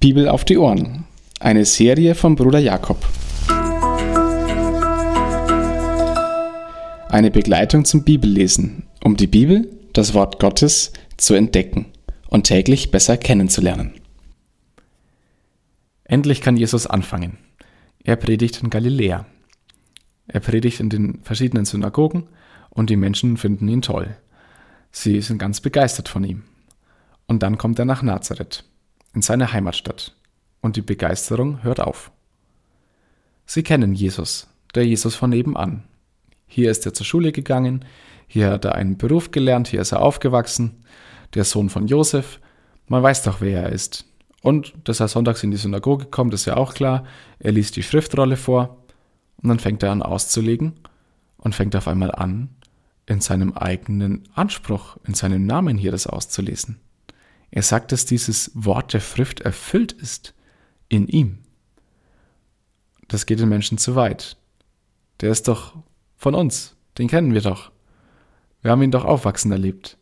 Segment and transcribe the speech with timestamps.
[0.00, 1.04] Bibel auf die Ohren.
[1.40, 3.06] Eine Serie von Bruder Jakob.
[7.10, 11.84] Eine Begleitung zum Bibellesen, um die Bibel, das Wort Gottes, zu entdecken
[12.30, 13.92] und täglich besser kennenzulernen.
[16.04, 17.36] Endlich kann Jesus anfangen.
[18.02, 19.26] Er predigt in Galiläa.
[20.28, 22.26] Er predigt in den verschiedenen Synagogen
[22.70, 24.16] und die Menschen finden ihn toll.
[24.92, 26.44] Sie sind ganz begeistert von ihm.
[27.26, 28.64] Und dann kommt er nach Nazareth
[29.14, 30.14] in seine Heimatstadt,
[30.60, 32.10] und die Begeisterung hört auf.
[33.46, 35.84] Sie kennen Jesus, der Jesus von nebenan.
[36.46, 37.84] Hier ist er zur Schule gegangen,
[38.26, 40.84] hier hat er einen Beruf gelernt, hier ist er aufgewachsen,
[41.34, 42.40] der Sohn von Josef,
[42.86, 44.04] man weiß doch, wer er ist.
[44.42, 47.04] Und dass er sonntags in die Synagoge kommt, ist ja auch klar.
[47.38, 48.78] Er liest die Schriftrolle vor
[49.42, 50.72] und dann fängt er an auszulegen
[51.38, 52.48] und fängt auf einmal an,
[53.06, 56.80] in seinem eigenen Anspruch, in seinem Namen hier das auszulesen.
[57.50, 60.34] Er sagt, dass dieses Wort der Schrift erfüllt ist
[60.88, 61.38] in ihm.
[63.08, 64.36] Das geht den Menschen zu weit.
[65.20, 65.74] Der ist doch
[66.16, 67.72] von uns, den kennen wir doch.
[68.62, 69.96] Wir haben ihn doch aufwachsen erlebt.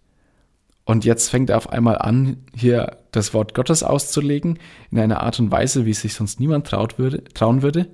[0.85, 4.59] Und jetzt fängt er auf einmal an, hier das Wort Gottes auszulegen,
[4.91, 7.89] in einer Art und Weise, wie sich sonst niemand würde, trauen würde.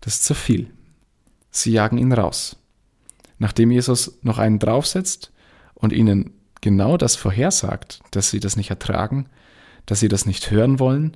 [0.00, 0.70] Das ist zu viel.
[1.50, 2.56] Sie jagen ihn raus.
[3.38, 5.32] Nachdem Jesus noch einen draufsetzt
[5.74, 6.32] und ihnen
[6.64, 9.26] genau das vorhersagt, dass sie das nicht ertragen,
[9.84, 11.14] dass sie das nicht hören wollen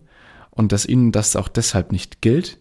[0.50, 2.58] und dass ihnen das auch deshalb nicht gilt,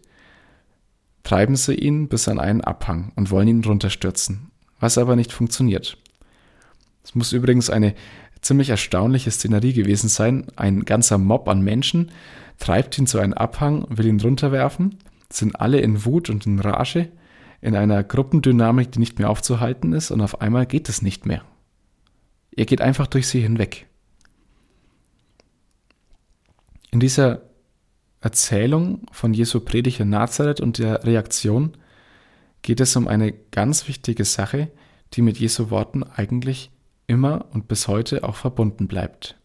[1.24, 5.98] treiben sie ihn bis an einen Abhang und wollen ihn runterstürzen, was aber nicht funktioniert.
[7.04, 7.94] Es muss übrigens eine
[8.40, 10.48] ziemlich erstaunliche Szenerie gewesen sein.
[10.56, 12.12] Ein ganzer Mob an Menschen
[12.58, 14.98] treibt ihn zu einem Abhang, will ihn runterwerfen,
[15.30, 17.10] sind alle in Wut und in Rage,
[17.60, 21.42] in einer Gruppendynamik, die nicht mehr aufzuhalten ist, und auf einmal geht es nicht mehr.
[22.58, 23.88] Er geht einfach durch sie hinweg.
[26.90, 27.44] In dieser
[28.20, 31.78] Erzählung von Jesu Predigt in Nazareth und der Reaktion
[32.64, 34.72] geht es um eine ganz wichtige Sache,
[35.14, 36.72] die mit Jesu Worten eigentlich
[37.06, 39.38] immer und bis heute auch verbunden bleibt.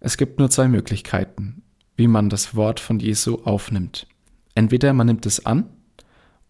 [0.00, 1.62] Es gibt nur zwei Möglichkeiten,
[1.94, 4.08] wie man das Wort von Jesu aufnimmt.
[4.56, 5.70] Entweder man nimmt es an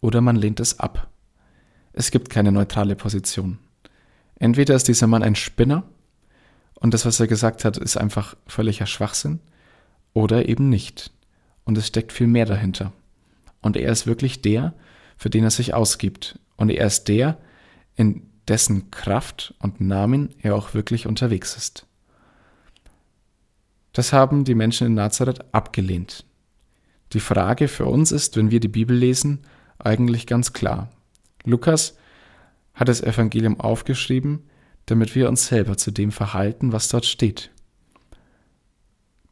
[0.01, 1.11] oder man lehnt es ab.
[1.93, 3.59] Es gibt keine neutrale Position.
[4.39, 5.83] Entweder ist dieser Mann ein Spinner
[6.79, 9.39] und das, was er gesagt hat, ist einfach völliger Schwachsinn
[10.13, 11.11] oder eben nicht.
[11.65, 12.93] Und es steckt viel mehr dahinter.
[13.61, 14.73] Und er ist wirklich der,
[15.17, 16.39] für den er sich ausgibt.
[16.55, 17.37] Und er ist der,
[17.95, 21.85] in dessen Kraft und Namen er auch wirklich unterwegs ist.
[23.93, 26.25] Das haben die Menschen in Nazareth abgelehnt.
[27.13, 29.39] Die Frage für uns ist, wenn wir die Bibel lesen,
[29.79, 30.89] eigentlich ganz klar.
[31.43, 31.97] Lukas
[32.73, 34.43] hat das Evangelium aufgeschrieben,
[34.89, 37.51] damit wir uns selber zu dem verhalten, was dort steht.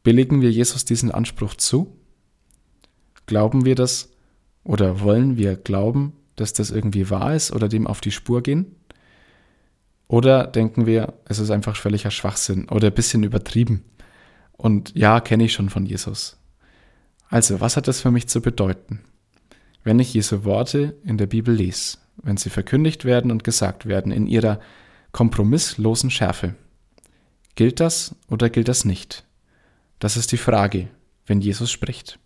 [0.03, 1.97] Billigen wir Jesus diesen Anspruch zu?
[3.25, 4.09] Glauben wir das
[4.63, 8.75] oder wollen wir glauben, dass das irgendwie wahr ist oder dem auf die Spur gehen?
[10.07, 13.83] Oder denken wir, es ist einfach völliger Schwachsinn oder ein bisschen übertrieben?
[14.53, 16.37] Und ja, kenne ich schon von Jesus.
[17.29, 19.01] Also, was hat das für mich zu bedeuten?
[19.83, 24.11] Wenn ich Jesu Worte in der Bibel lese, wenn sie verkündigt werden und gesagt werden
[24.11, 24.59] in ihrer
[25.11, 26.55] kompromisslosen Schärfe.
[27.55, 29.25] Gilt das oder gilt das nicht?
[29.99, 30.89] Das ist die Frage,
[31.25, 32.19] wenn Jesus spricht.